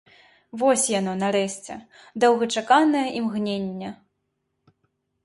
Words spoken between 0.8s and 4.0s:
яно, нарэшце, доўгачаканае імгненне!